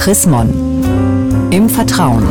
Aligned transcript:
Chris 0.00 0.24
Mon. 0.24 0.48
Im 1.50 1.68
Vertrauen. 1.68 2.26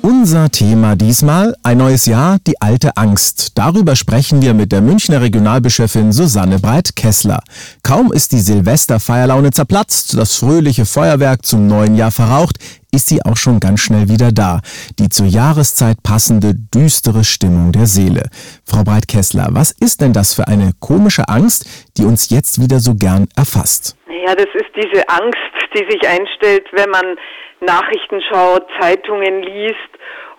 Unser 0.00 0.48
Thema 0.48 0.94
diesmal 0.94 1.56
ein 1.64 1.78
neues 1.78 2.06
Jahr, 2.06 2.38
die 2.46 2.62
alte 2.62 2.96
Angst. 2.96 3.50
Darüber 3.56 3.96
sprechen 3.96 4.40
wir 4.40 4.54
mit 4.54 4.70
der 4.70 4.80
Münchner 4.80 5.22
Regionalbischöfin 5.22 6.12
Susanne 6.12 6.60
Breit-Kessler. 6.60 7.42
Kaum 7.82 8.12
ist 8.12 8.30
die 8.30 8.38
Silvesterfeierlaune 8.38 9.50
zerplatzt, 9.50 10.16
das 10.16 10.36
fröhliche 10.36 10.86
Feuerwerk 10.86 11.44
zum 11.44 11.66
neuen 11.66 11.96
Jahr 11.96 12.12
verraucht, 12.12 12.58
ist 12.92 13.08
sie 13.08 13.24
auch 13.24 13.36
schon 13.36 13.58
ganz 13.58 13.80
schnell 13.80 14.08
wieder 14.08 14.30
da. 14.30 14.60
Die 15.00 15.08
zur 15.08 15.26
Jahreszeit 15.26 16.00
passende, 16.04 16.54
düstere 16.54 17.24
Stimmung 17.24 17.72
der 17.72 17.88
Seele. 17.88 18.28
Frau 18.64 18.84
Breit-Kessler, 18.84 19.48
was 19.50 19.72
ist 19.72 20.00
denn 20.00 20.12
das 20.12 20.32
für 20.32 20.46
eine 20.46 20.74
komische 20.78 21.28
Angst, 21.28 21.64
die 21.96 22.04
uns 22.04 22.28
jetzt 22.28 22.60
wieder 22.60 22.78
so 22.78 22.94
gern 22.94 23.26
erfasst? 23.34 23.96
Ja, 24.24 24.34
das 24.34 24.46
ist 24.54 24.70
diese 24.74 25.06
Angst, 25.06 25.36
die 25.74 25.84
sich 25.90 26.08
einstellt, 26.08 26.66
wenn 26.72 26.88
man 26.88 27.18
Nachrichten 27.60 28.22
schaut, 28.22 28.66
Zeitungen 28.80 29.42
liest 29.42 29.90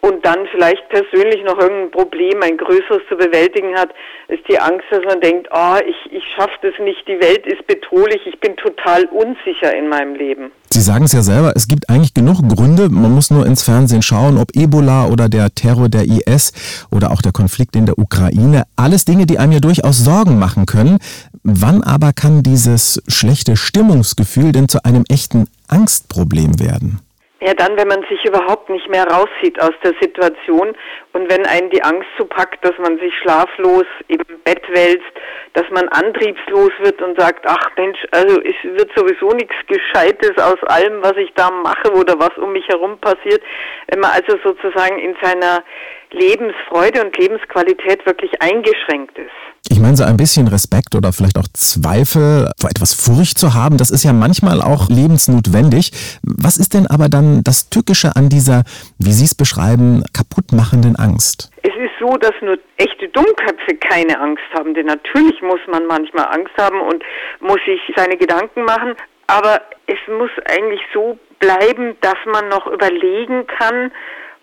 und 0.00 0.24
dann 0.24 0.46
vielleicht 0.52 0.88
persönlich 0.88 1.42
noch 1.44 1.58
irgendein 1.58 1.90
Problem, 1.90 2.42
ein 2.42 2.56
größeres 2.56 3.02
zu 3.08 3.16
bewältigen 3.16 3.74
hat, 3.76 3.90
ist 4.28 4.46
die 4.48 4.58
Angst, 4.58 4.84
dass 4.90 5.04
man 5.04 5.20
denkt, 5.20 5.48
oh, 5.52 5.76
ich, 5.86 6.12
ich 6.12 6.22
schaffe 6.36 6.54
das 6.62 6.74
nicht, 6.78 7.06
die 7.08 7.20
Welt 7.20 7.46
ist 7.46 7.66
bedrohlich, 7.66 8.20
ich 8.26 8.38
bin 8.40 8.56
total 8.56 9.04
unsicher 9.06 9.74
in 9.74 9.88
meinem 9.88 10.14
Leben. 10.14 10.52
Sie 10.70 10.80
sagen 10.80 11.04
es 11.06 11.12
ja 11.12 11.22
selber, 11.22 11.54
es 11.56 11.66
gibt 11.66 11.88
eigentlich 11.88 12.14
genug 12.14 12.46
Gründe, 12.48 12.88
man 12.90 13.12
muss 13.12 13.30
nur 13.30 13.46
ins 13.46 13.64
Fernsehen 13.64 14.02
schauen, 14.02 14.38
ob 14.38 14.54
Ebola 14.54 15.06
oder 15.06 15.28
der 15.28 15.52
Terror 15.54 15.88
der 15.88 16.04
IS 16.04 16.52
oder 16.92 17.10
auch 17.10 17.22
der 17.22 17.32
Konflikt 17.32 17.74
in 17.74 17.86
der 17.86 17.98
Ukraine, 17.98 18.64
alles 18.76 19.04
Dinge, 19.04 19.26
die 19.26 19.38
einem 19.38 19.52
ja 19.52 19.60
durchaus 19.60 19.98
Sorgen 19.98 20.38
machen 20.38 20.66
können. 20.66 20.98
Wann 21.42 21.82
aber 21.82 22.12
kann 22.12 22.42
dieses 22.42 23.02
schlechte 23.08 23.56
Stimmungsgefühl 23.56 24.52
denn 24.52 24.68
zu 24.68 24.84
einem 24.84 25.04
echten 25.08 25.46
Angstproblem 25.66 26.60
werden? 26.60 27.00
Ja, 27.40 27.54
dann, 27.54 27.78
wenn 27.78 27.86
man 27.86 28.04
sich 28.10 28.24
überhaupt 28.24 28.68
nicht 28.68 28.88
mehr 28.88 29.06
rauszieht 29.06 29.60
aus 29.62 29.74
der 29.84 29.94
Situation 30.00 30.76
und 31.12 31.30
wenn 31.30 31.46
einen 31.46 31.70
die 31.70 31.82
Angst 31.84 32.08
so 32.18 32.24
packt, 32.24 32.64
dass 32.64 32.76
man 32.78 32.98
sich 32.98 33.14
schlaflos 33.22 33.84
im 34.08 34.18
Bett 34.42 34.62
wälzt, 34.70 35.12
dass 35.52 35.62
man 35.70 35.88
antriebslos 35.88 36.72
wird 36.80 37.00
und 37.00 37.18
sagt, 37.18 37.46
ach 37.46 37.70
Mensch, 37.76 38.04
also 38.10 38.40
es 38.40 38.56
wird 38.64 38.90
sowieso 38.96 39.28
nichts 39.36 39.54
Gescheites 39.68 40.36
aus 40.36 40.60
allem, 40.64 41.00
was 41.00 41.16
ich 41.16 41.32
da 41.34 41.48
mache 41.52 41.92
oder 41.92 42.18
was 42.18 42.36
um 42.38 42.52
mich 42.52 42.66
herum 42.66 42.98
passiert. 42.98 43.40
Wenn 43.86 44.00
man 44.00 44.10
also 44.10 44.36
sozusagen 44.42 44.98
in 44.98 45.16
seiner 45.22 45.62
Lebensfreude 46.10 47.04
und 47.04 47.16
Lebensqualität 47.16 48.04
wirklich 48.06 48.30
eingeschränkt 48.40 49.18
ist. 49.18 49.30
Ich 49.70 49.80
meine, 49.80 49.96
so 49.96 50.04
ein 50.04 50.16
bisschen 50.16 50.48
Respekt 50.48 50.94
oder 50.94 51.12
vielleicht 51.12 51.36
auch 51.36 51.48
Zweifel 51.52 52.50
vor 52.58 52.70
etwas 52.70 52.94
Furcht 52.94 53.38
zu 53.38 53.54
haben, 53.54 53.76
das 53.76 53.90
ist 53.90 54.04
ja 54.04 54.12
manchmal 54.12 54.62
auch 54.62 54.88
lebensnotwendig. 54.88 55.92
Was 56.22 56.56
ist 56.56 56.74
denn 56.74 56.86
aber 56.86 57.08
dann 57.08 57.42
das 57.44 57.68
Tückische 57.68 58.16
an 58.16 58.28
dieser, 58.28 58.62
wie 58.98 59.12
Sie 59.12 59.24
es 59.24 59.34
beschreiben, 59.34 60.02
kaputtmachenden 60.14 60.96
Angst? 60.96 61.50
Es 61.62 61.74
ist 61.76 61.92
so, 62.00 62.16
dass 62.16 62.32
nur 62.40 62.58
echte 62.76 63.08
Dummköpfe 63.08 63.76
keine 63.80 64.18
Angst 64.20 64.44
haben, 64.56 64.74
denn 64.74 64.86
natürlich 64.86 65.42
muss 65.42 65.60
man 65.70 65.86
manchmal 65.86 66.26
Angst 66.26 66.54
haben 66.56 66.80
und 66.80 67.02
muss 67.40 67.60
sich 67.66 67.80
seine 67.96 68.16
Gedanken 68.16 68.64
machen, 68.64 68.94
aber 69.26 69.60
es 69.86 69.98
muss 70.08 70.30
eigentlich 70.48 70.80
so 70.94 71.18
bleiben, 71.38 71.96
dass 72.00 72.16
man 72.26 72.48
noch 72.48 72.66
überlegen 72.66 73.46
kann, 73.46 73.92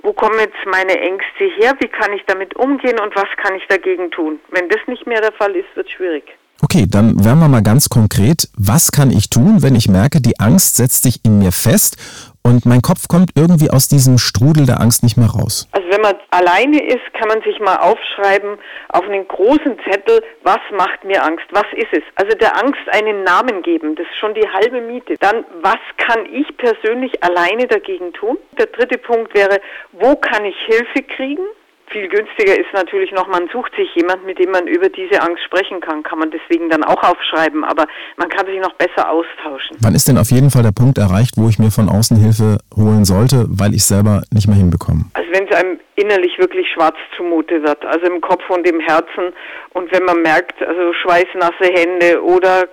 wo 0.06 0.14
kommen 0.14 0.40
jetzt 0.40 0.56
meine 0.72 0.98
Ängste 1.02 1.46
her, 1.58 1.74
wie 1.80 1.88
kann 1.88 2.14
ich 2.14 2.22
damit 2.28 2.56
umgehen 2.56 3.00
und 3.00 3.16
was 3.16 3.28
kann 3.44 3.56
ich 3.56 3.68
dagegen 3.68 4.12
tun. 4.12 4.40
Wenn 4.52 4.70
das 4.70 4.80
nicht 4.88 5.06
mehr 5.08 5.20
der 5.20 5.34
Fall 5.34 5.56
ist, 5.56 5.76
wird 5.76 5.88
es 5.88 5.94
schwierig. 5.94 6.24
Okay, 6.62 6.86
dann 6.88 7.24
werden 7.26 7.40
wir 7.40 7.50
mal 7.50 7.64
ganz 7.64 7.90
konkret. 7.90 8.48
Was 8.56 8.92
kann 8.92 9.12
ich 9.12 9.30
tun, 9.30 9.62
wenn 9.62 9.76
ich 9.76 9.90
merke, 9.90 10.22
die 10.22 10.40
Angst 10.40 10.78
setzt 10.78 11.04
sich 11.04 11.26
in 11.26 11.40
mir 11.40 11.52
fest 11.52 11.98
und 12.46 12.64
mein 12.66 12.84
Kopf 12.84 13.08
kommt 13.08 13.32
irgendwie 13.36 13.72
aus 13.72 13.88
diesem 13.88 14.20
Strudel 14.20 14.68
der 14.68 14.80
Angst 14.80 15.02
nicht 15.02 15.18
mehr 15.18 15.30
raus? 15.30 15.68
Also 15.72 15.90
wenn 15.90 16.02
man 16.02 16.14
alleine 16.30 16.80
ist, 16.86 17.02
kann 17.18 17.28
man 17.28 17.42
sich 17.42 17.60
mal 17.60 17.78
aufschreiben 17.78 18.60
auf 18.90 19.04
einen 19.04 19.28
großen 19.28 19.76
Zettel, 19.90 20.22
was 20.44 20.62
macht 20.78 21.04
mir 21.04 21.24
Angst, 21.24 21.46
was 21.52 21.66
ist 21.76 21.92
es? 21.92 22.04
Also 22.16 22.38
der 22.38 22.56
Angst 22.56 22.86
einen 22.92 23.24
Namen 23.24 23.64
geben, 23.64 23.96
das 23.96 24.06
ist 24.06 24.20
schon 24.20 24.36
die 24.36 24.48
halbe 24.48 24.80
Miete. 24.82 25.16
Dann, 25.20 25.44
was 25.64 25.82
kann 25.98 26.28
ich 26.32 26.46
persönlich 26.58 27.12
alleine 27.24 27.66
dagegen 27.66 28.14
tun? 28.14 28.38
Der 28.60 28.68
dritte 28.68 29.00
Punkt 29.00 29.34
wäre, 29.34 29.60
wo 29.94 30.16
kann 30.16 30.46
ich 30.46 30.56
Hilfe 30.68 31.02
kriegen? 31.02 31.46
Viel 31.92 32.08
günstiger 32.10 32.58
ist 32.58 32.74
natürlich 32.74 33.12
noch, 33.12 33.28
man 33.28 33.48
sucht 33.50 33.74
sich 33.76 33.94
jemand, 33.96 34.26
mit 34.26 34.40
dem 34.40 34.52
man 34.52 34.68
über 34.68 34.90
diese 34.90 35.22
Angst 35.22 35.44
sprechen 35.44 35.82
kann. 35.82 36.04
Kann 36.04 36.20
man 36.20 36.32
deswegen 36.32 36.70
dann 36.70 36.84
auch 36.84 37.02
aufschreiben, 37.04 37.64
aber 37.64 37.86
man 38.18 38.30
kann 38.30 38.46
sich 38.46 38.60
noch 38.60 38.74
besser 38.74 39.10
austauschen. 39.10 39.78
Wann 39.82 39.96
ist 39.96 40.08
denn 40.08 40.18
auf 40.18 40.32
jeden 40.32 40.50
Fall 40.50 40.64
der 40.64 40.72
Punkt 40.72 40.98
erreicht, 40.98 41.36
wo 41.38 41.48
ich 41.48 41.60
mir 41.60 41.72
von 41.72 41.90
außen 41.90 42.18
Hilfe 42.18 42.58
holen 42.76 43.06
sollte, 43.06 43.46
weil 43.50 43.74
ich 43.74 43.86
selber 43.86 44.24
nicht 44.34 44.48
mehr 44.48 44.58
hinbekomme? 44.58 45.06
Also 45.14 45.30
wenn 45.32 45.48
es 45.48 45.56
einem 45.56 45.80
innerlich 45.96 46.38
wirklich 46.40 46.68
schwarz 46.74 46.96
zumute 47.16 47.64
wird, 47.64 47.86
also 47.86 48.06
im 48.08 48.22
Kopf 48.22 48.44
und 48.50 48.68
im 48.68 48.80
Herzen 48.80 49.34
und 49.74 49.92
wenn 49.92 50.04
man 50.04 50.22
merkt, 50.22 50.62
also 50.62 50.94
schweißnasse 50.94 51.72
Hände 51.74 52.24
oder 52.24 52.68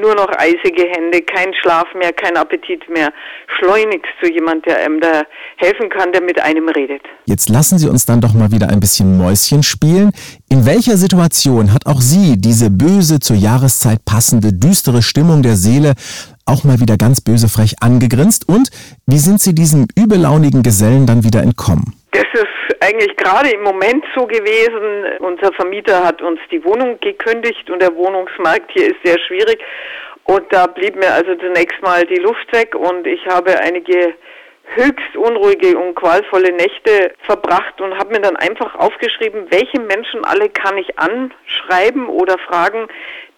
nur 0.00 0.14
noch 0.14 0.28
eisige 0.38 0.82
Hände, 0.88 1.22
kein 1.22 1.52
Schlaf 1.54 1.86
mehr, 1.94 2.12
kein 2.12 2.36
Appetit 2.36 2.88
mehr. 2.88 3.12
Schleunigst 3.58 4.10
zu 4.22 4.30
jemand, 4.30 4.66
der 4.66 4.78
einem 4.78 5.00
da 5.00 5.22
helfen 5.56 5.88
kann, 5.88 6.12
der 6.12 6.22
mit 6.22 6.40
einem 6.40 6.68
redet. 6.68 7.02
Jetzt 7.26 7.48
lassen 7.48 7.78
Sie 7.78 7.88
uns 7.88 8.06
dann 8.06 8.20
doch 8.20 8.34
mal 8.34 8.50
wieder 8.50 8.68
ein 8.68 8.80
bisschen 8.80 9.16
Mäuschen 9.18 9.62
spielen. 9.62 10.12
In 10.50 10.66
welcher 10.66 10.96
Situation 10.96 11.72
hat 11.72 11.86
auch 11.86 12.00
Sie 12.00 12.40
diese 12.40 12.70
böse, 12.70 13.20
zur 13.20 13.36
Jahreszeit 13.36 14.04
passende, 14.04 14.52
düstere 14.52 15.02
Stimmung 15.02 15.42
der 15.42 15.56
Seele 15.56 15.94
auch 16.46 16.64
mal 16.64 16.80
wieder 16.80 16.96
ganz 16.96 17.20
böse 17.20 17.48
frech 17.48 17.76
angegrinst? 17.80 18.48
Und 18.48 18.70
wie 19.06 19.18
sind 19.18 19.40
Sie 19.40 19.54
diesem 19.54 19.86
übellaunigen 19.96 20.62
Gesellen 20.62 21.06
dann 21.06 21.24
wieder 21.24 21.42
entkommen? 21.42 21.94
Das 22.12 22.24
ist 22.32 22.47
eigentlich 22.80 23.16
gerade 23.16 23.50
im 23.50 23.62
Moment 23.62 24.04
so 24.16 24.26
gewesen. 24.26 25.18
Unser 25.20 25.52
Vermieter 25.52 26.04
hat 26.04 26.22
uns 26.22 26.40
die 26.50 26.64
Wohnung 26.64 26.98
gekündigt 27.00 27.68
und 27.70 27.80
der 27.80 27.94
Wohnungsmarkt 27.94 28.70
hier 28.72 28.88
ist 28.88 29.02
sehr 29.04 29.18
schwierig. 29.20 29.60
Und 30.24 30.52
da 30.52 30.66
blieb 30.66 30.96
mir 30.96 31.12
also 31.12 31.34
zunächst 31.36 31.80
mal 31.82 32.04
die 32.04 32.20
Luft 32.20 32.52
weg 32.52 32.74
und 32.74 33.06
ich 33.06 33.26
habe 33.26 33.58
einige 33.60 34.14
höchst 34.74 35.16
unruhige 35.16 35.78
und 35.78 35.94
qualvolle 35.94 36.52
Nächte 36.52 37.12
verbracht 37.20 37.80
und 37.80 37.96
habe 37.98 38.10
mir 38.10 38.20
dann 38.20 38.36
einfach 38.36 38.74
aufgeschrieben, 38.74 39.46
welche 39.50 39.80
Menschen 39.80 40.24
alle 40.24 40.50
kann 40.50 40.76
ich 40.76 40.98
anschreiben 40.98 42.06
oder 42.08 42.36
fragen, 42.38 42.86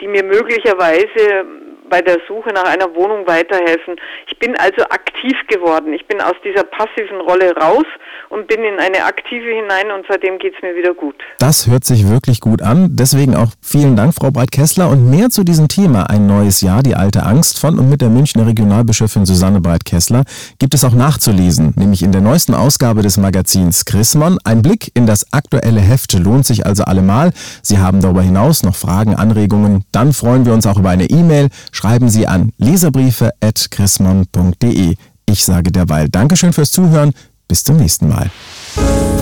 die 0.00 0.08
mir 0.08 0.24
möglicherweise 0.24 1.44
bei 1.90 2.00
der 2.00 2.18
Suche 2.26 2.50
nach 2.50 2.64
einer 2.64 2.94
Wohnung 2.94 3.26
weiterhelfen. 3.26 3.96
Ich 4.28 4.38
bin 4.38 4.56
also 4.56 4.82
aktiv 4.84 5.36
geworden. 5.48 5.92
Ich 5.92 6.06
bin 6.06 6.20
aus 6.20 6.36
dieser 6.44 6.64
passiven 6.64 7.20
Rolle 7.20 7.54
raus 7.56 7.84
und 8.30 8.46
bin 8.46 8.64
in 8.64 8.78
eine 8.78 9.04
aktive 9.04 9.50
hinein 9.50 9.90
und 9.90 10.06
seitdem 10.08 10.38
geht 10.38 10.54
es 10.54 10.62
mir 10.62 10.74
wieder 10.76 10.94
gut. 10.94 11.16
Das 11.38 11.66
hört 11.66 11.84
sich 11.84 12.08
wirklich 12.08 12.40
gut 12.40 12.62
an. 12.62 12.90
Deswegen 12.92 13.34
auch 13.34 13.48
vielen 13.60 13.96
Dank, 13.96 14.14
Frau 14.14 14.30
Breit-Kessler. 14.30 14.88
Und 14.88 15.10
mehr 15.10 15.28
zu 15.30 15.44
diesem 15.44 15.68
Thema, 15.68 16.08
ein 16.08 16.26
neues 16.26 16.60
Jahr, 16.60 16.82
die 16.82 16.94
alte 16.94 17.24
Angst 17.24 17.60
von 17.60 17.78
und 17.78 17.90
mit 17.90 18.00
der 18.00 18.08
Münchner 18.08 18.46
Regionalbischöfin 18.46 19.26
Susanne 19.26 19.60
Breit-Kessler, 19.60 20.24
gibt 20.58 20.74
es 20.74 20.84
auch 20.84 20.94
nachzulesen, 20.94 21.74
nämlich 21.76 22.02
in 22.02 22.12
der 22.12 22.20
neuesten 22.20 22.54
Ausgabe 22.54 23.02
des 23.02 23.16
Magazins 23.16 23.84
Chrismon. 23.84 24.38
Ein 24.44 24.62
Blick 24.62 24.92
in 24.94 25.06
das 25.06 25.32
aktuelle 25.32 25.80
Heft 25.80 26.12
lohnt 26.12 26.46
sich 26.46 26.66
also 26.66 26.84
allemal. 26.84 27.32
Sie 27.62 27.78
haben 27.78 28.00
darüber 28.00 28.22
hinaus 28.22 28.62
noch 28.62 28.76
Fragen, 28.76 29.16
Anregungen. 29.16 29.84
Dann 29.92 30.12
freuen 30.12 30.46
wir 30.46 30.52
uns 30.52 30.66
auch 30.66 30.78
über 30.78 30.90
eine 30.90 31.10
E-Mail. 31.10 31.48
Schreiben 31.80 32.10
Sie 32.10 32.26
an 32.26 32.52
leserbriefe.chrismon.de. 32.58 34.96
Ich 35.24 35.44
sage 35.46 35.72
derweil 35.72 36.10
Dankeschön 36.10 36.52
fürs 36.52 36.72
Zuhören. 36.72 37.14
Bis 37.48 37.64
zum 37.64 37.78
nächsten 37.78 38.08
Mal. 38.08 38.30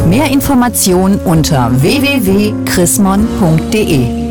Mehr 0.09 0.29
Informationen 0.29 1.21
unter 1.21 1.71
www.chrismon.de 1.81 4.28